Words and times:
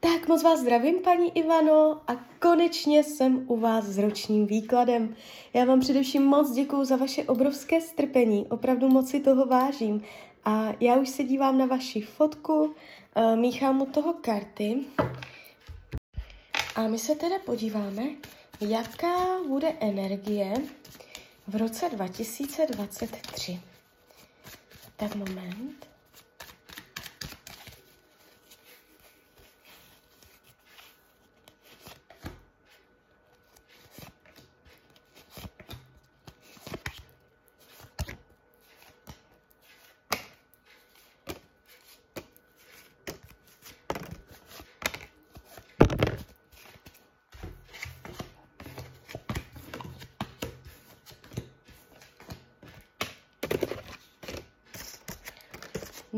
Tak 0.00 0.28
moc 0.28 0.42
vás 0.42 0.60
zdravím, 0.60 1.02
paní 1.02 1.38
Ivano, 1.38 2.00
a 2.08 2.16
konečně 2.38 3.04
jsem 3.04 3.44
u 3.46 3.56
vás 3.56 3.84
s 3.84 3.98
ročním 3.98 4.46
výkladem. 4.46 5.16
Já 5.54 5.64
vám 5.64 5.80
především 5.80 6.22
moc 6.22 6.52
děkuju 6.52 6.84
za 6.84 6.96
vaše 6.96 7.24
obrovské 7.24 7.80
strpení, 7.80 8.46
opravdu 8.46 8.88
moc 8.88 9.10
si 9.10 9.20
toho 9.20 9.46
vážím. 9.46 10.02
A 10.44 10.72
já 10.80 10.96
už 10.96 11.08
se 11.08 11.24
dívám 11.24 11.58
na 11.58 11.66
vaši 11.66 12.00
fotku, 12.00 12.74
eh, 13.14 13.36
míchám 13.36 13.82
u 13.82 13.86
toho 13.86 14.12
karty. 14.12 14.80
A 16.76 16.88
my 16.88 16.98
se 16.98 17.14
teda 17.14 17.38
podíváme, 17.38 18.02
jaká 18.60 19.16
bude 19.48 19.72
energie 19.80 20.54
v 21.48 21.56
roce 21.56 21.88
2023. 21.90 23.60
Tak 24.96 25.14
moment. 25.14 25.87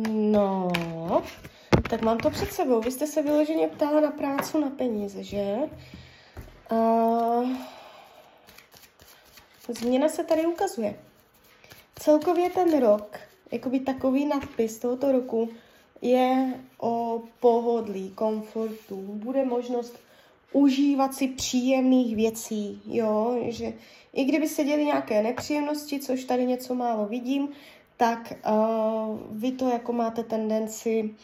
No, 0.08 0.72
tak 1.90 2.02
mám 2.02 2.18
to 2.18 2.30
před 2.30 2.52
sebou. 2.52 2.80
Vy 2.80 2.90
jste 2.90 3.06
se 3.06 3.22
vyloženě 3.22 3.68
ptala 3.68 4.00
na 4.00 4.10
práci, 4.10 4.58
na 4.58 4.70
peníze, 4.70 5.22
že? 5.22 5.56
Uh, 6.72 7.48
změna 9.68 10.08
se 10.08 10.24
tady 10.24 10.46
ukazuje. 10.46 10.98
Celkově 11.98 12.50
ten 12.50 12.80
rok, 12.80 13.18
jakoby 13.52 13.80
takový 13.80 14.26
nadpis 14.26 14.78
tohoto 14.78 15.12
roku, 15.12 15.48
je 16.02 16.54
o 16.78 17.22
pohodlí, 17.40 18.10
komfortu. 18.10 18.96
Bude 18.96 19.44
možnost 19.44 19.98
užívat 20.52 21.14
si 21.14 21.28
příjemných 21.28 22.16
věcí, 22.16 22.82
jo, 22.86 23.36
že 23.48 23.72
i 24.12 24.24
kdyby 24.24 24.48
se 24.48 24.64
děly 24.64 24.84
nějaké 24.84 25.22
nepříjemnosti, 25.22 26.00
což 26.00 26.24
tady 26.24 26.46
něco 26.46 26.74
málo 26.74 27.06
vidím, 27.06 27.48
tak 28.00 28.32
uh, 28.48 29.18
vy 29.30 29.52
to 29.52 29.68
jako 29.68 29.92
máte 29.92 30.24
tendenci 30.24 31.14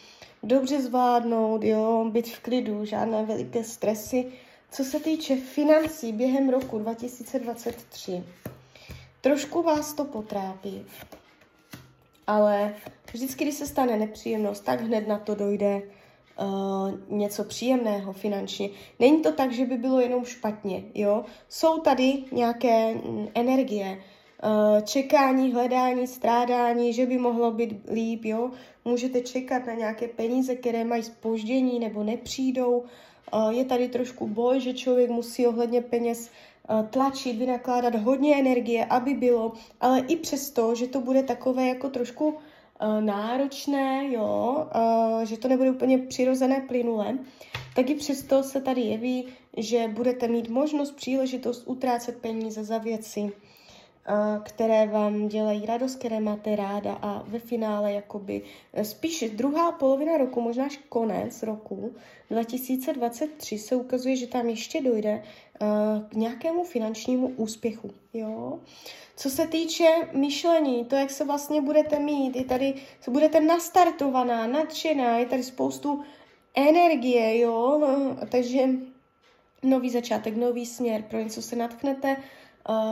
dobře 0.43 0.83
zvládnout, 0.83 1.65
jo, 1.65 2.11
být 2.13 2.29
v 2.29 2.41
klidu, 2.41 2.85
žádné 2.85 3.25
veliké 3.25 3.65
stresy. 3.65 4.33
Co 4.71 4.85
se 4.85 5.01
týče 5.01 5.37
financí 5.37 6.13
během 6.13 6.49
roku 6.49 6.79
2023, 6.79 8.25
trošku 9.21 9.63
vás 9.63 9.95
to 9.95 10.05
potrápí, 10.05 10.85
ale 12.27 12.75
vždycky, 13.13 13.45
když 13.45 13.55
se 13.55 13.67
stane 13.67 13.97
nepříjemnost, 13.97 14.65
tak 14.65 14.81
hned 14.81 15.09
na 15.09 15.19
to 15.19 15.35
dojde 15.35 15.83
uh, 15.83 17.19
něco 17.19 17.45
příjemného 17.45 18.13
finančně. 18.13 18.69
Není 18.99 19.23
to 19.23 19.33
tak, 19.33 19.53
že 19.53 19.67
by 19.67 19.77
bylo 19.77 20.01
jenom 20.01 20.25
špatně, 20.25 20.85
jo. 20.95 21.25
Jsou 21.49 21.81
tady 21.81 22.25
nějaké 22.33 22.95
mm, 22.95 23.29
energie, 23.35 24.03
čekání, 24.85 25.53
hledání, 25.53 26.07
strádání, 26.07 26.93
že 26.93 27.07
by 27.07 27.19
mohlo 27.19 27.51
být 27.51 27.75
líp, 27.93 28.25
jo. 28.25 28.51
Můžete 28.85 29.21
čekat 29.21 29.67
na 29.67 29.75
nějaké 29.75 30.09
peníze, 30.09 30.55
které 30.55 30.85
mají 30.85 31.03
spoždění 31.03 31.79
nebo 31.79 32.05
nepřijdou. 32.05 32.85
Eh, 33.33 33.55
je 33.55 33.65
tady 33.65 33.89
trošku 33.89 34.27
boj, 34.29 34.61
že 34.61 34.75
člověk 34.75 35.11
musí 35.11 35.47
ohledně 35.47 35.81
peněz 35.81 36.31
eh, 36.31 36.89
tlačit, 36.91 37.37
vynakládat 37.37 37.95
hodně 37.95 38.37
energie, 38.37 38.85
aby 38.85 39.15
bylo, 39.15 39.53
ale 39.81 40.01
i 40.01 40.17
přesto, 40.17 40.75
že 40.75 40.87
to 40.87 41.01
bude 41.01 41.23
takové 41.23 41.67
jako 41.67 41.89
trošku 41.89 42.35
náročné, 43.01 44.13
jo, 44.13 44.67
že 45.25 45.37
to 45.39 45.49
nebude 45.49 45.71
úplně 45.71 45.99
přirozené, 45.99 46.61
plynulé, 46.69 47.19
tak 47.77 47.91
i 47.91 47.95
přesto 47.95 48.43
se 48.43 48.61
tady 48.61 48.81
jeví, 48.81 49.27
že 49.57 49.89
budete 49.89 50.29
mít 50.29 50.49
možnost, 50.49 50.93
příležitost 50.93 51.63
utrácet 51.67 52.19
peníze 52.21 52.65
za 52.65 52.79
věci, 52.79 53.33
které 54.45 54.87
vám 54.87 55.29
dělají 55.29 55.67
radost, 55.67 55.99
které 55.99 56.21
máte 56.21 56.57
ráda 56.57 56.93
a 57.03 57.23
ve 57.27 57.39
finále 57.39 57.93
jakoby 57.93 58.43
e, 58.73 58.85
spíš 58.85 59.25
druhá 59.35 59.73
polovina 59.73 60.17
roku, 60.17 60.41
možná 60.41 60.65
až 60.65 60.81
konec 60.89 61.43
roku 61.43 61.95
2023 62.31 63.59
se 63.59 63.77
ukazuje, 63.77 64.17
že 64.17 64.27
tam 64.27 64.49
ještě 64.49 64.83
dojde 64.83 65.11
e, 65.11 65.23
k 66.09 66.15
nějakému 66.15 66.65
finančnímu 66.65 67.29
úspěchu. 67.29 67.91
Jo? 68.15 68.59
Co 69.17 69.31
se 69.31 69.47
týče 69.47 69.87
myšlení, 70.13 70.85
to, 70.85 70.97
jak 70.97 71.11
se 71.11 71.25
vlastně 71.25 71.61
budete 71.61 71.99
mít, 71.99 72.37
je 72.37 72.45
tady, 72.45 72.75
se 73.01 73.11
budete 73.11 73.41
nastartovaná, 73.41 74.47
nadšená, 74.47 75.19
je 75.19 75.27
tady 75.27 75.43
spoustu 75.43 76.03
energie, 76.55 77.39
jo, 77.39 77.83
takže 78.29 78.69
nový 79.63 79.91
začátek, 79.91 80.37
nový 80.37 80.67
směr, 80.67 81.03
pro 81.03 81.19
něco 81.19 81.43
se 81.43 81.57
natchnete, 81.57 82.17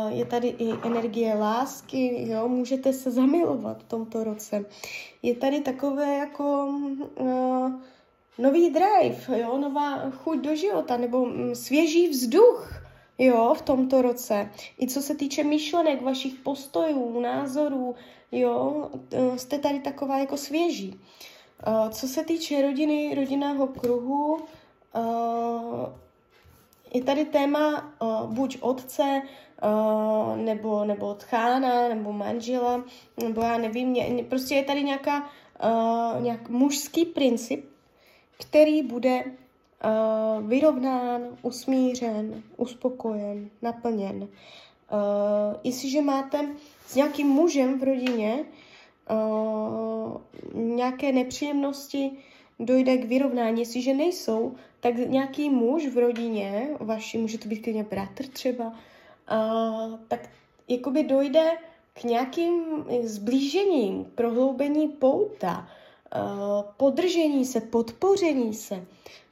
Je 0.08 0.24
tady 0.24 0.48
i 0.48 0.72
energie 0.86 1.34
lásky, 1.34 2.30
jo, 2.30 2.48
můžete 2.48 2.92
se 2.92 3.10
zamilovat 3.10 3.82
v 3.82 3.88
tomto 3.88 4.24
roce. 4.24 4.64
Je 5.22 5.34
tady 5.34 5.60
takové 5.60 6.16
jako 6.16 6.74
uh, 7.20 7.72
nový 8.38 8.70
drive, 8.70 9.40
jo, 9.40 9.58
nová 9.58 10.10
chuť 10.10 10.38
do 10.38 10.56
života, 10.56 10.96
nebo 10.96 11.22
um, 11.22 11.54
svěží 11.54 12.08
vzduch, 12.08 12.72
jo, 13.18 13.54
v 13.58 13.62
tomto 13.62 14.02
roce. 14.02 14.50
I 14.82 14.86
co 14.86 15.02
se 15.02 15.14
týče 15.14 15.44
myšlenek, 15.44 16.02
vašich 16.02 16.34
postojů, 16.34 17.20
názorů, 17.20 17.94
jo, 18.32 18.90
uh, 19.18 19.36
jste 19.36 19.58
tady 19.58 19.80
taková 19.80 20.18
jako 20.18 20.36
svěží. 20.36 21.00
Uh, 21.66 21.90
co 21.90 22.08
se 22.08 22.24
týče 22.24 22.62
rodiny, 22.62 23.14
rodinného 23.14 23.66
kruhu, 23.66 24.34
uh, 24.34 26.03
je 26.94 27.02
tady 27.02 27.24
téma 27.24 27.92
uh, 28.02 28.34
buď 28.34 28.58
otce, 28.60 29.22
uh, 29.62 30.36
nebo, 30.36 30.84
nebo 30.84 31.14
tchána, 31.14 31.88
nebo 31.88 32.12
manžela, 32.12 32.84
nebo 33.22 33.40
já 33.40 33.58
nevím, 33.58 33.88
mě, 33.88 34.24
prostě 34.28 34.54
je 34.54 34.64
tady 34.64 34.82
nějaká, 34.84 35.30
uh, 35.64 36.22
nějak 36.22 36.48
mužský 36.48 37.04
princip, 37.04 37.64
který 38.40 38.82
bude 38.82 39.24
uh, 39.24 40.46
vyrovnán, 40.48 41.22
usmířen, 41.42 42.42
uspokojen, 42.56 43.50
naplněn. 43.62 44.22
Uh, 44.22 44.28
jestliže 45.64 46.02
máte 46.02 46.48
s 46.86 46.94
nějakým 46.94 47.26
mužem 47.26 47.80
v 47.80 47.82
rodině 47.82 48.44
uh, 49.10 50.16
nějaké 50.54 51.12
nepříjemnosti, 51.12 52.10
dojde 52.58 52.96
k 52.96 53.04
vyrovnání. 53.04 53.60
Jestliže 53.60 53.94
nejsou, 53.94 54.54
tak 54.80 54.94
nějaký 54.96 55.50
muž 55.50 55.86
v 55.86 55.98
rodině, 55.98 56.68
vaši, 56.80 57.18
může 57.18 57.38
to 57.38 57.48
být 57.48 57.62
klidně 57.62 57.84
bratr 57.84 58.26
třeba, 58.26 58.66
uh, 58.66 59.98
tak 60.08 60.30
jakoby 60.68 61.02
dojde 61.02 61.50
k 61.92 62.04
nějakým 62.04 62.64
zblížením, 63.02 64.04
prohloubení 64.14 64.88
pouta, 64.88 65.68
uh, 66.16 66.62
podržení 66.76 67.44
se, 67.44 67.60
podpoření 67.60 68.54
se. 68.54 68.84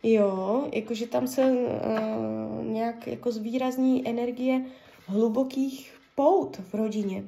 Jo, 0.03 0.69
jakože 0.73 1.07
tam 1.07 1.27
se 1.27 1.53
uh, 1.53 2.65
nějak 2.65 3.07
jako 3.07 3.33
zvýrazní 3.33 4.09
energie 4.09 4.65
hlubokých 5.07 5.95
pout 6.15 6.57
v 6.57 6.75
rodině. 6.75 7.25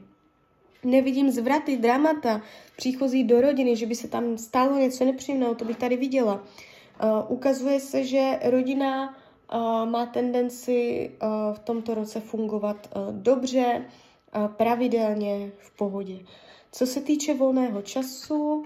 Nevidím 0.85 1.31
zvraty, 1.31 1.77
dramata, 1.77 2.41
příchozí 2.77 3.25
do 3.25 3.41
rodiny, 3.41 3.77
že 3.77 3.87
by 3.87 3.95
se 3.95 4.09
tam 4.09 4.39
stalo 4.39 4.79
něco 4.79 5.05
nepříjemného, 5.05 5.55
to 5.55 5.65
bych 5.65 5.77
tady 5.77 5.97
viděla. 5.97 6.35
Uh, 7.03 7.33
ukazuje 7.33 7.81
se, 7.81 8.05
že 8.05 8.39
rodina 8.45 9.17
uh, 9.55 9.91
má 9.91 10.07
tendenci 10.07 11.11
uh, 11.23 11.55
v 11.55 11.59
tomto 11.59 11.95
roce 11.95 12.21
fungovat 12.21 12.89
uh, 12.97 13.13
dobře, 13.13 13.85
uh, 14.37 14.49
pravidelně, 14.49 15.53
v 15.59 15.77
pohodě. 15.77 16.19
Co 16.73 16.87
se 16.87 17.01
týče 17.01 17.35
volného 17.35 17.83
času, 17.83 18.65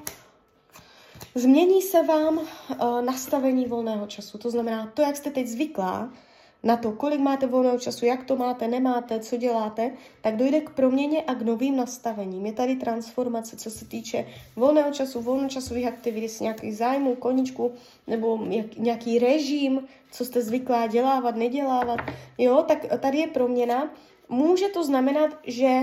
změní 1.35 1.82
se 1.82 2.03
vám 2.03 2.38
uh, 2.38 2.47
nastavení 3.03 3.67
volného 3.67 4.06
času. 4.06 4.38
To 4.38 4.50
znamená, 4.50 4.93
to, 4.94 5.03
jak 5.03 5.17
jste 5.17 5.31
teď 5.31 5.47
zvyklá, 5.47 6.12
na 6.63 6.77
to, 6.77 6.93
kolik 6.93 7.21
máte 7.21 7.47
volného 7.47 7.79
času, 7.79 8.07
jak 8.07 8.25
to 8.25 8.37
máte, 8.37 8.69
nemáte, 8.69 9.21
co 9.21 9.37
děláte, 9.37 9.91
tak 10.21 10.37
dojde 10.37 10.61
k 10.61 10.71
proměně 10.71 11.23
a 11.23 11.35
k 11.35 11.43
novým 11.43 11.77
nastavením. 11.77 12.47
Je 12.47 12.53
tady 12.53 12.77
transformace, 12.77 13.57
co 13.57 13.71
se 13.71 13.85
týče 13.85 14.27
volného 14.57 14.93
času, 14.93 15.21
volnočasových 15.21 15.87
aktivit, 15.87 16.23
jestli 16.23 16.43
nějakých 16.43 16.77
zájmů, 16.77 17.15
koničku, 17.15 17.73
nebo 18.07 18.47
jak, 18.51 18.77
nějaký 18.77 19.19
režim, 19.19 19.89
co 20.11 20.25
jste 20.25 20.43
zvyklá 20.43 20.87
dělávat, 20.87 21.37
nedělávat. 21.37 22.01
Jo, 22.39 22.65
tak 22.69 22.79
tady 23.01 23.19
je 23.19 23.27
proměna. 23.27 23.91
Může 24.29 24.69
to 24.69 24.85
znamenat, 24.85 25.31
že 25.47 25.81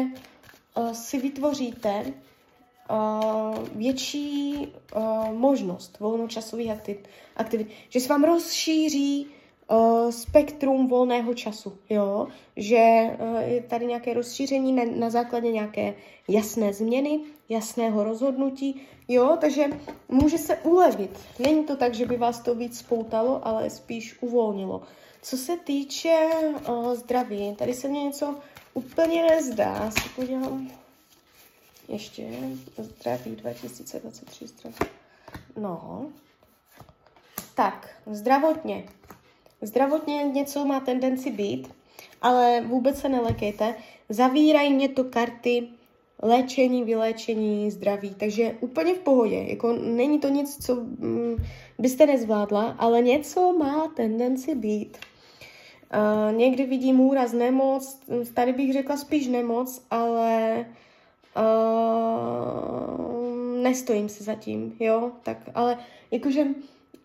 uh, 0.78 0.92
si 0.92 1.20
vytvoříte 1.20 2.06
uh, 2.06 3.68
větší 3.76 4.68
uh, 4.96 5.34
možnost 5.34 6.00
volnočasových 6.00 6.72
aktivit, 6.72 7.08
aktivit, 7.36 7.68
že 7.90 8.00
se 8.00 8.10
vám 8.10 8.24
rozšíří 8.24 9.28
uh, 9.68 10.12
spektrum 10.12 10.88
volného 10.88 11.34
času, 11.34 11.78
jo, 11.90 12.28
že 12.56 13.10
uh, 13.20 13.38
je 13.40 13.62
tady 13.62 13.86
nějaké 13.86 14.14
rozšíření 14.14 14.74
na, 14.74 14.84
na 14.96 15.10
základě 15.10 15.52
nějaké 15.52 15.94
jasné 16.28 16.74
změny, 16.74 17.20
jasného 17.50 18.04
rozhodnutí, 18.04 18.82
jo, 19.08 19.38
takže 19.42 19.66
může 20.10 20.38
se 20.38 20.58
ulevit. 20.58 21.20
Není 21.40 21.64
to 21.64 21.76
tak, 21.76 21.94
že 21.94 22.06
by 22.06 22.18
vás 22.18 22.40
to 22.40 22.56
víc 22.56 22.80
spoutalo, 22.80 23.48
ale 23.48 23.70
spíš 23.70 24.18
uvolnilo. 24.22 24.82
Co 25.22 25.38
se 25.38 25.58
týče 25.58 26.30
uh, 26.70 26.94
zdraví, 26.94 27.56
tady 27.56 27.74
se 27.74 27.88
mně 27.88 28.04
něco 28.04 28.36
úplně 28.74 29.24
nezdá, 29.24 29.92
si 29.92 30.10
podívám 30.10 30.72
ještě 31.88 32.28
zdraví 32.78 33.36
2023 33.36 34.48
zdraví. 34.48 34.76
No, 35.58 36.08
tak, 37.56 37.90
zdravotně. 38.12 38.84
Zdravotně 39.66 40.24
něco 40.24 40.66
má 40.66 40.80
tendenci 40.80 41.32
být, 41.32 41.68
ale 42.22 42.62
vůbec 42.62 43.00
se 43.00 43.10
nelekejte. 43.10 43.76
Zavírají 44.10 44.74
mě 44.74 44.90
to 44.90 45.04
karty 45.04 45.68
léčení, 46.22 46.84
vyléčení, 46.84 47.72
zdraví, 47.72 48.16
takže 48.18 48.56
úplně 48.60 48.94
v 48.94 49.00
pohodě. 49.00 49.46
Jako 49.50 49.74
není 49.74 50.20
to 50.20 50.30
nic, 50.30 50.66
co 50.66 50.76
mm, 50.76 51.36
byste 51.80 52.06
nezvládla, 52.06 52.76
ale 52.80 53.02
něco 53.02 53.54
má 53.54 53.88
tendenci 53.88 54.56
být. 54.56 54.98
Uh, 55.94 56.38
někdy 56.38 56.66
vidím 56.66 57.00
úraz 57.00 57.34
nemoc, 57.34 58.00
tady 58.34 58.54
bych 58.54 58.74
řekla 58.74 58.98
spíš 58.98 59.28
nemoc, 59.28 59.86
ale 59.92 60.66
uh, 61.38 62.56
nestojím 63.64 64.10
se 64.10 64.24
zatím, 64.24 64.76
jo, 64.80 65.12
tak, 65.24 65.38
ale 65.56 65.78
jakože 66.12 66.46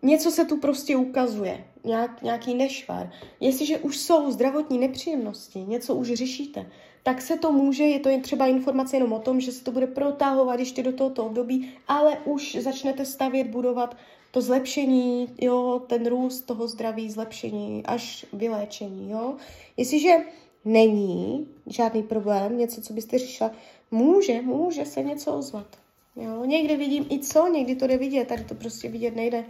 něco 0.03 0.31
se 0.31 0.45
tu 0.45 0.57
prostě 0.57 0.95
ukazuje, 0.95 1.65
nějak, 1.83 2.21
nějaký 2.21 2.53
nešvar. 2.53 3.11
Jestliže 3.39 3.79
už 3.79 3.97
jsou 3.97 4.31
zdravotní 4.31 4.79
nepříjemnosti, 4.79 5.59
něco 5.59 5.95
už 5.95 6.13
řešíte, 6.13 6.65
tak 7.03 7.21
se 7.21 7.37
to 7.37 7.51
může, 7.51 7.83
je 7.83 7.99
to 7.99 8.09
jen 8.09 8.21
třeba 8.21 8.45
informace 8.45 8.95
jenom 8.95 9.13
o 9.13 9.19
tom, 9.19 9.39
že 9.39 9.51
se 9.51 9.63
to 9.63 9.71
bude 9.71 9.87
protahovat 9.87 10.59
ještě 10.59 10.83
do 10.83 10.91
tohoto 10.91 11.25
období, 11.25 11.71
ale 11.87 12.17
už 12.25 12.55
začnete 12.55 13.05
stavět, 13.05 13.47
budovat 13.47 13.97
to 14.31 14.41
zlepšení, 14.41 15.27
jo, 15.41 15.81
ten 15.87 16.05
růst 16.05 16.41
toho 16.41 16.67
zdraví, 16.67 17.11
zlepšení 17.11 17.83
až 17.85 18.25
vyléčení, 18.33 19.11
jo. 19.11 19.35
Jestliže 19.77 20.17
není 20.65 21.47
žádný 21.67 22.03
problém, 22.03 22.57
něco, 22.57 22.81
co 22.81 22.93
byste 22.93 23.17
řešila, 23.17 23.51
může, 23.91 24.41
může 24.41 24.85
se 24.85 25.03
něco 25.03 25.33
ozvat. 25.33 25.80
Jo, 26.15 26.45
někdy 26.45 26.77
vidím 26.77 27.05
i 27.09 27.19
co, 27.19 27.47
někdy 27.47 27.75
to 27.75 27.87
jde 27.87 27.97
vidět, 27.97 28.27
tady 28.27 28.43
to 28.43 28.55
prostě 28.55 28.89
vidět 28.89 29.15
nejde. 29.15 29.45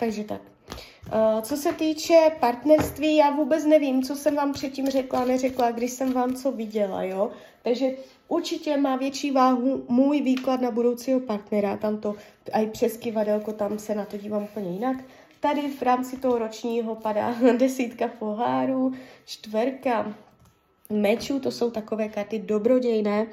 Takže 0.00 0.24
tak. 0.24 0.40
Uh, 1.06 1.40
co 1.40 1.56
se 1.56 1.72
týče 1.72 2.30
partnerství, 2.40 3.16
já 3.16 3.30
vůbec 3.30 3.64
nevím, 3.64 4.02
co 4.02 4.16
jsem 4.16 4.36
vám 4.36 4.52
předtím 4.52 4.86
řekla, 4.86 5.24
neřekla, 5.24 5.70
když 5.70 5.90
jsem 5.90 6.12
vám 6.12 6.34
co 6.34 6.52
viděla, 6.52 7.02
jo. 7.02 7.30
Takže 7.62 7.90
určitě 8.28 8.76
má 8.76 8.96
větší 8.96 9.30
váhu 9.30 9.84
můj 9.88 10.20
výklad 10.20 10.60
na 10.60 10.70
budoucího 10.70 11.20
partnera, 11.20 11.76
tam 11.76 12.00
to, 12.00 12.14
i 12.52 12.66
přes 12.66 12.96
kivadelko, 12.96 13.52
tam 13.52 13.78
se 13.78 13.94
na 13.94 14.04
to 14.04 14.16
dívám 14.16 14.42
úplně 14.42 14.70
jinak. 14.70 14.96
Tady 15.40 15.60
v 15.70 15.82
rámci 15.82 16.16
toho 16.16 16.38
ročního 16.38 16.94
padá 16.94 17.34
desítka 17.56 18.08
pohárů, 18.08 18.92
čtverka 19.26 20.14
mečů, 20.90 21.40
to 21.40 21.50
jsou 21.50 21.70
takové 21.70 22.08
karty 22.08 22.38
dobrodějné, 22.38 23.26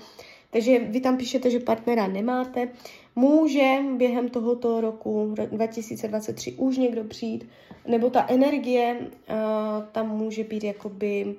takže 0.52 0.80
vy 0.80 1.02
tam 1.02 1.18
píšete, 1.18 1.50
že 1.50 1.60
partnera 1.60 2.08
nemáte. 2.08 2.70
Může 3.16 3.78
během 3.98 4.30
tohoto 4.30 4.82
roku 4.82 5.36
2023 5.52 6.54
už 6.54 6.78
někdo 6.78 7.04
přijít, 7.04 7.50
nebo 7.88 8.10
ta 8.10 8.26
energie 8.30 8.98
uh, 9.00 9.06
tam 9.92 10.10
může 10.10 10.44
být 10.44 10.64
jakoby 10.64 11.36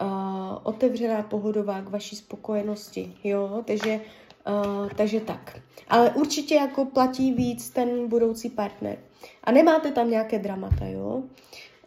uh, 0.00 0.58
otevřená, 0.62 1.22
pohodová 1.22 1.80
k 1.80 1.90
vaší 1.90 2.16
spokojenosti, 2.16 3.12
jo, 3.24 3.62
takže, 3.64 4.00
uh, 4.48 4.88
takže 4.96 5.20
tak. 5.20 5.60
Ale 5.88 6.10
určitě 6.10 6.54
jako 6.54 6.84
platí 6.84 7.32
víc 7.32 7.70
ten 7.70 8.08
budoucí 8.08 8.50
partner. 8.50 8.98
A 9.44 9.52
nemáte 9.52 9.92
tam 9.92 10.10
nějaké 10.10 10.38
dramata, 10.38 10.86
jo. 10.86 11.22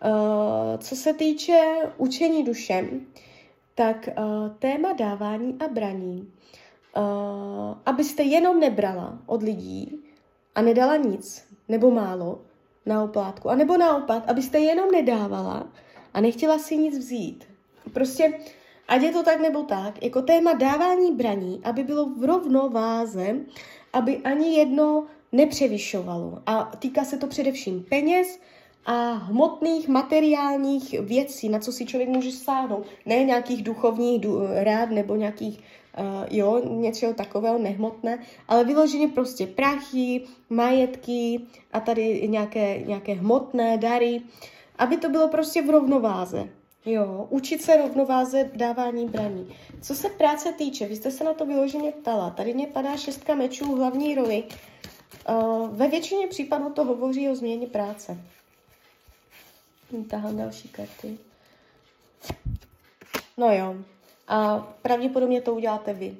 Uh, 0.05 0.77
co 0.77 0.95
se 0.95 1.13
týče 1.13 1.61
učení 1.97 2.43
dušem, 2.43 3.01
tak 3.75 4.09
uh, 4.17 4.49
téma 4.59 4.93
dávání 4.93 5.57
a 5.59 5.67
braní 5.67 6.33
uh, 6.97 7.77
abyste 7.85 8.23
jenom 8.23 8.59
nebrala 8.59 9.19
od 9.25 9.43
lidí 9.43 9.99
a 10.55 10.61
nedala 10.61 10.95
nic, 10.95 11.47
nebo 11.67 11.91
málo, 11.91 12.41
na 12.85 13.03
oplátku. 13.03 13.49
A 13.49 13.55
nebo 13.55 13.77
naopak, 13.77 14.23
abyste 14.27 14.59
jenom 14.59 14.91
nedávala 14.91 15.67
a 16.13 16.21
nechtěla 16.21 16.59
si 16.59 16.77
nic 16.77 16.97
vzít. 16.97 17.45
Prostě, 17.93 18.39
ať 18.87 19.01
je 19.01 19.11
to 19.11 19.23
tak 19.23 19.41
nebo 19.41 19.63
tak, 19.63 20.03
jako 20.03 20.21
téma 20.21 20.53
dávání 20.53 21.11
braní, 21.11 21.61
aby 21.63 21.83
bylo 21.83 22.05
v 22.05 22.23
rovnováze, 22.23 23.35
aby 23.93 24.17
ani 24.17 24.57
jedno 24.57 25.05
nepřevyšovalo. 25.31 26.41
A 26.45 26.63
týká 26.79 27.03
se 27.03 27.17
to 27.17 27.27
především 27.27 27.83
peněz 27.89 28.39
a 28.85 29.11
hmotných, 29.11 29.87
materiálních 29.87 30.99
věcí, 30.99 31.49
na 31.49 31.59
co 31.59 31.71
si 31.71 31.85
člověk 31.85 32.09
může 32.09 32.31
sáhnout. 32.31 32.85
Ne 33.05 33.23
nějakých 33.23 33.63
duchovních 33.63 34.25
rád 34.63 34.89
nebo 34.89 35.15
nějakých 35.15 35.59
uh, 35.59 36.25
jo, 36.29 36.61
něčeho 36.65 37.13
takového 37.13 37.57
nehmotné, 37.57 38.19
ale 38.47 38.63
vyloženě 38.63 39.07
prostě 39.07 39.47
prachy, 39.47 40.21
majetky 40.49 41.41
a 41.73 41.79
tady 41.79 42.27
nějaké, 42.27 42.79
nějaké 42.79 43.13
hmotné 43.13 43.77
dary, 43.77 44.21
aby 44.77 44.97
to 44.97 45.09
bylo 45.09 45.27
prostě 45.27 45.61
v 45.61 45.69
rovnováze. 45.69 46.49
Jo, 46.85 47.27
učit 47.29 47.61
se 47.61 47.77
rovnováze 47.77 48.49
dávání 48.53 49.05
braní. 49.07 49.55
Co 49.81 49.95
se 49.95 50.09
práce 50.09 50.53
týče, 50.53 50.87
vy 50.87 50.95
jste 50.95 51.11
se 51.11 51.23
na 51.23 51.33
to 51.33 51.45
vyloženě 51.45 51.91
ptala. 51.91 52.29
Tady 52.29 52.53
mě 52.53 52.67
padá 52.67 52.97
šestka 52.97 53.35
mečů 53.35 53.75
hlavní 53.75 54.15
roli. 54.15 54.43
Uh, 55.29 55.69
ve 55.69 55.87
většině 55.87 56.27
případů 56.27 56.69
to 56.69 56.83
hovoří 56.83 57.29
o 57.29 57.35
změně 57.35 57.67
práce. 57.67 58.17
Tahám 60.09 60.37
další 60.37 60.67
karty. 60.67 61.17
No 63.37 63.51
jo, 63.53 63.75
a 64.27 64.59
pravděpodobně 64.81 65.41
to 65.41 65.55
uděláte 65.55 65.93
vy. 65.93 66.17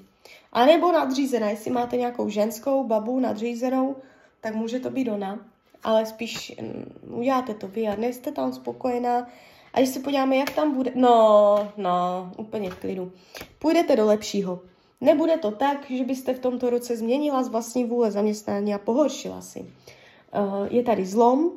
A 0.54 0.66
nebo 0.66 0.92
nadřízená, 0.92 1.50
jestli 1.50 1.72
máte 1.72 1.98
nějakou 1.98 2.30
ženskou 2.30 2.84
babu 2.84 3.20
nadřízenou, 3.20 3.96
tak 4.42 4.56
může 4.56 4.80
to 4.80 4.90
být 4.90 5.10
ona, 5.10 5.40
ale 5.84 6.06
spíš 6.06 6.56
um, 6.60 7.20
uděláte 7.20 7.54
to 7.54 7.68
vy 7.68 7.88
a 7.88 7.96
nejste 7.96 8.32
tam 8.32 8.54
spokojená. 8.54 9.28
A 9.74 9.80
když 9.80 9.90
se 9.90 10.00
podíváme, 10.00 10.36
jak 10.36 10.50
tam 10.50 10.76
bude, 10.76 10.92
no, 10.96 11.72
no, 11.78 12.32
úplně 12.38 12.70
v 12.70 12.80
klidu. 12.80 13.12
Půjdete 13.60 13.96
do 13.96 14.06
lepšího. 14.06 14.62
Nebude 15.02 15.38
to 15.38 15.52
tak, 15.52 15.92
že 15.92 16.04
byste 16.04 16.34
v 16.34 16.40
tomto 16.40 16.70
roce 16.70 16.98
změnila 16.98 17.44
z 17.44 17.48
vlastní 17.48 17.86
vůle 17.86 18.12
zaměstnání 18.12 18.74
a 18.74 18.78
pohoršila 18.78 19.42
si. 19.42 19.60
Uh, 19.60 20.68
je 20.70 20.84
tady 20.84 21.06
zlom, 21.06 21.52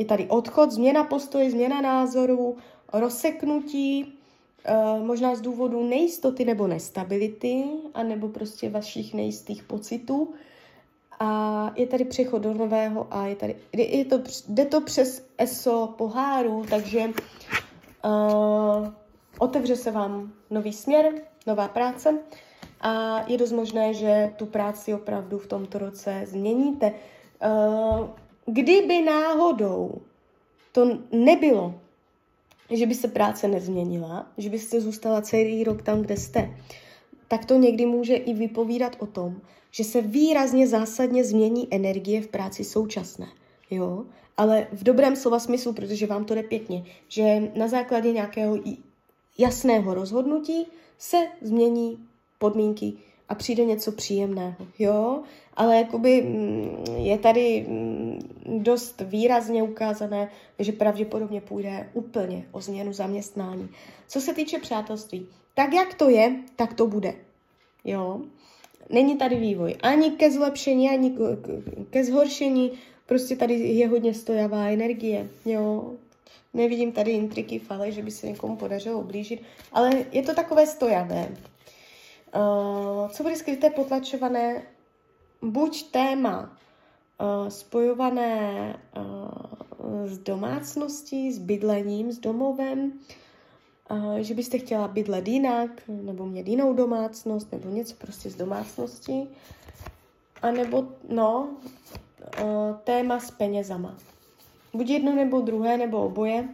je 0.00 0.06
tady 0.06 0.26
odchod, 0.26 0.70
změna 0.72 1.04
postoje, 1.04 1.50
změna 1.50 1.80
názoru, 1.80 2.56
rozseknutí, 2.92 4.16
Uh, 4.68 5.06
možná 5.06 5.34
z 5.34 5.40
důvodu 5.40 5.84
nejistoty 5.84 6.44
nebo 6.44 6.66
nestability, 6.66 7.64
anebo 7.94 8.28
prostě 8.28 8.70
vašich 8.70 9.14
nejistých 9.14 9.62
pocitů. 9.62 10.34
A 11.20 11.72
je 11.76 11.86
tady 11.86 12.04
přechod 12.04 12.42
do 12.42 12.54
nového 12.54 13.06
a 13.10 13.26
je 13.26 13.36
tady, 13.36 13.56
je 13.72 14.04
to, 14.04 14.18
jde 14.48 14.64
to 14.64 14.80
přes 14.80 15.26
ESO 15.38 15.94
poháru, 15.98 16.64
takže 16.70 17.00
uh, 17.06 18.88
otevře 19.38 19.76
se 19.76 19.90
vám 19.90 20.32
nový 20.50 20.72
směr, 20.72 21.12
nová 21.46 21.68
práce 21.68 22.18
a 22.80 23.24
je 23.26 23.38
dost 23.38 23.52
možné, 23.52 23.94
že 23.94 24.32
tu 24.36 24.46
práci 24.46 24.94
opravdu 24.94 25.38
v 25.38 25.46
tomto 25.46 25.78
roce 25.78 26.22
změníte. 26.26 26.92
Uh, 27.46 28.08
kdyby 28.52 29.02
náhodou 29.02 30.00
to 30.72 30.98
nebylo 31.12 31.74
že 32.70 32.86
by 32.86 32.94
se 32.94 33.08
práce 33.08 33.48
nezměnila, 33.48 34.26
že 34.38 34.50
byste 34.50 34.80
zůstala 34.80 35.22
celý 35.22 35.64
rok 35.64 35.82
tam, 35.82 36.02
kde 36.02 36.16
jste, 36.16 36.56
tak 37.28 37.44
to 37.44 37.54
někdy 37.54 37.86
může 37.86 38.14
i 38.14 38.34
vypovídat 38.34 38.96
o 38.98 39.06
tom, 39.06 39.40
že 39.70 39.84
se 39.84 40.02
výrazně 40.02 40.68
zásadně 40.68 41.24
změní 41.24 41.68
energie 41.70 42.22
v 42.22 42.28
práci 42.28 42.64
současné. 42.64 43.26
Jo? 43.70 44.04
Ale 44.36 44.66
v 44.72 44.82
dobrém 44.82 45.16
slova 45.16 45.38
smyslu, 45.38 45.72
protože 45.72 46.06
vám 46.06 46.24
to 46.24 46.34
jde 46.34 46.42
pěkně, 46.42 46.84
že 47.08 47.50
na 47.56 47.68
základě 47.68 48.12
nějakého 48.12 48.58
jasného 49.38 49.94
rozhodnutí 49.94 50.66
se 50.98 51.16
změní 51.42 51.98
podmínky 52.38 52.92
a 53.30 53.34
přijde 53.34 53.64
něco 53.64 53.92
příjemného, 53.92 54.66
jo, 54.78 55.22
ale 55.54 55.76
jakoby 55.76 56.22
mm, 56.22 56.84
je 56.96 57.18
tady 57.18 57.66
mm, 57.68 58.18
dost 58.62 59.00
výrazně 59.00 59.62
ukázané, 59.62 60.30
že 60.58 60.72
pravděpodobně 60.72 61.40
půjde 61.40 61.90
úplně 61.92 62.46
o 62.52 62.60
změnu 62.60 62.92
zaměstnání. 62.92 63.68
Co 64.08 64.20
se 64.20 64.34
týče 64.34 64.58
přátelství, 64.58 65.26
tak 65.54 65.72
jak 65.72 65.94
to 65.94 66.08
je, 66.08 66.36
tak 66.56 66.74
to 66.74 66.86
bude, 66.86 67.14
jo. 67.84 68.20
není 68.90 69.16
tady 69.16 69.36
vývoj 69.36 69.74
ani 69.82 70.10
ke 70.10 70.30
zlepšení, 70.30 70.90
ani 70.90 71.14
ke 71.90 72.04
zhoršení, 72.04 72.72
prostě 73.06 73.36
tady 73.36 73.54
je 73.54 73.88
hodně 73.88 74.14
stojavá 74.14 74.66
energie, 74.66 75.28
jo. 75.44 75.92
Nevidím 76.54 76.92
tady 76.92 77.10
intriky, 77.10 77.58
fale, 77.58 77.92
že 77.92 78.02
by 78.02 78.10
se 78.10 78.26
někomu 78.26 78.56
podařilo 78.56 79.00
oblížit, 79.00 79.42
ale 79.72 79.90
je 80.12 80.22
to 80.22 80.34
takové 80.34 80.66
stojavé. 80.66 81.28
Uh, 82.34 83.08
co 83.10 83.22
bude 83.22 83.36
skryté, 83.36 83.70
potlačované, 83.70 84.62
buď 85.42 85.90
téma 85.90 86.40
uh, 86.40 87.48
spojované 87.48 88.76
uh, 88.96 90.06
s 90.06 90.18
domácností, 90.18 91.32
s 91.32 91.38
bydlením, 91.38 92.12
s 92.12 92.18
domovem, 92.18 92.92
že 94.20 94.34
byste 94.34 94.58
chtěla 94.58 94.88
bydlet 94.88 95.28
jinak, 95.28 95.70
nebo 95.88 96.26
mít 96.26 96.48
jinou 96.48 96.74
domácnost, 96.74 97.52
nebo 97.52 97.68
něco 97.68 97.94
prostě 97.94 98.30
z 98.30 98.34
domácnosti, 98.34 99.28
a 100.42 100.50
nebo, 100.50 100.88
no, 101.08 101.48
téma 102.84 103.20
s 103.20 103.30
penězama. 103.30 103.96
Buď 104.74 104.88
jedno 104.88 105.14
nebo 105.14 105.40
druhé, 105.40 105.76
nebo 105.76 106.02
oboje. 106.04 106.48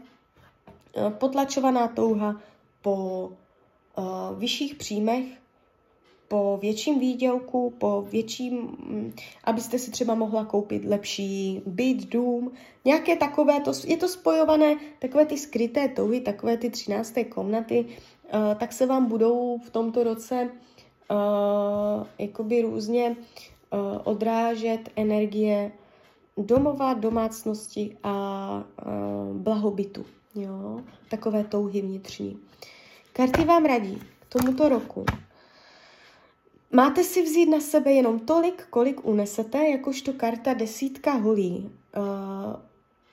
Potlačovaná 1.09 1.89
touha 1.89 2.41
po 2.83 3.31
vyšších 4.39 4.75
příjmech, 4.75 5.27
po 6.29 6.59
větším 6.63 6.99
výdělku, 6.99 7.75
po 7.79 8.03
větším, 8.03 8.55
mm, 8.55 9.13
abyste 9.45 9.79
si 9.79 9.91
třeba 9.91 10.15
mohla 10.15 10.45
koupit 10.45 10.85
lepší 10.85 11.63
byt, 11.67 12.09
dům, 12.09 12.53
nějaké 12.85 13.17
takové, 13.17 13.61
to, 13.61 13.73
je 13.85 13.97
to 13.97 14.09
spojované, 14.09 14.77
takové 14.99 15.27
ty 15.27 15.39
skryté 15.39 15.89
touhy, 15.89 16.21
takové 16.21 16.57
ty 16.57 16.71
třinácté 16.71 17.25
komnaty, 17.25 17.85
uh, 17.85 18.55
tak 18.55 18.73
se 18.73 18.87
vám 18.87 19.07
budou 19.07 19.59
v 19.59 19.71
tomto 19.71 20.05
roce 20.05 20.51
uh, 21.11 22.07
jakoby 22.19 22.63
různě 22.63 23.17
uh, 23.17 23.79
odrážet 24.05 24.91
energie 24.97 25.73
domova, 26.37 26.95
domácnosti 26.95 27.97
a 28.03 28.65
blahobytu. 29.33 30.05
Jo? 30.35 30.81
Takové 31.09 31.45
touhy 31.45 31.81
vnitřní. 31.81 32.39
Karty 33.13 33.45
vám 33.45 33.65
radí 33.65 33.99
k 34.21 34.27
tomuto 34.33 34.69
roku, 34.69 35.05
Máte 36.73 37.05
si 37.05 37.23
vzít 37.23 37.47
na 37.47 37.61
sebe 37.61 37.93
jenom 37.93 38.19
tolik, 38.21 38.67
kolik 38.71 39.05
unesete, 39.05 39.69
jakožto 39.69 40.13
karta 40.13 40.55
desítka 40.55 41.13
holí. 41.13 41.71
Uh, 41.97 42.61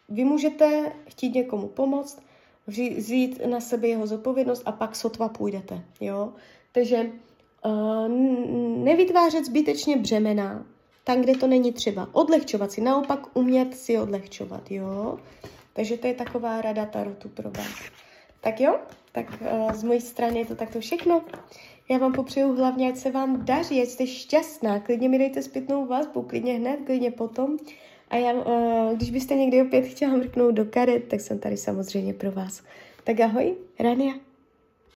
vy 0.10 0.24
můžete 0.24 0.92
chtít 1.06 1.36
někomu 1.36 1.68
pomoct, 1.68 2.22
vzít 2.98 3.46
na 3.46 3.60
sebe 3.60 3.88
jeho 3.88 4.08
zodpovědnost 4.08 4.64
a 4.66 4.72
pak 4.72 4.96
sotva 4.96 5.30
půjdete. 5.30 5.82
Jo? 6.02 6.34
Takže 6.72 7.12
uh, 7.66 8.08
nevytvářet 8.84 9.46
zbytečně 9.46 9.98
břemena 9.98 10.66
tam, 11.04 11.22
kde 11.22 11.38
to 11.38 11.48
není 11.48 11.72
třeba. 11.74 12.10
Odlehčovat 12.12 12.72
si, 12.72 12.82
naopak 12.82 13.38
umět 13.38 13.78
si 13.78 13.98
odlehčovat. 13.98 14.72
Jo? 14.72 15.20
Takže 15.74 15.98
to 15.98 16.08
je 16.08 16.14
taková 16.14 16.62
rada 16.62 16.86
Tarotu 16.86 17.30
pro 17.30 17.52
vás. 17.52 17.74
Tak 18.42 18.60
jo, 18.60 18.80
tak 19.12 19.42
uh, 19.42 19.74
z 19.74 19.84
mojí 19.84 20.02
strany 20.02 20.40
je 20.40 20.46
to 20.46 20.56
takto 20.56 20.80
všechno. 20.80 21.22
Já 21.90 21.98
vám 21.98 22.14
popřeju 22.14 22.56
hlavně, 22.56 22.90
ať 22.90 22.98
se 22.98 23.12
vám 23.12 23.46
daří, 23.46 23.82
ať 23.82 23.88
jste 23.88 24.08
šťastná. 24.08 24.80
Klidně 24.80 25.10
mi 25.10 25.18
dejte 25.18 25.42
zpětnou 25.42 25.86
vazbu, 25.86 26.22
klidně 26.22 26.54
hned, 26.54 26.80
klidně 26.86 27.12
potom. 27.12 27.58
A 28.10 28.16
já, 28.16 28.34
uh, 28.34 28.98
když 28.98 29.12
byste 29.12 29.36
někdy 29.36 29.62
opět 29.62 29.82
chtěla 29.82 30.18
mrknout 30.18 30.56
do 30.56 30.66
karet, 30.66 31.08
tak 31.08 31.22
jsem 31.22 31.40
tady 31.40 31.58
samozřejmě 31.58 32.14
pro 32.14 32.32
vás. 32.32 32.64
Tak 33.04 33.20
ahoj, 33.20 33.56
Rania. 33.80 34.14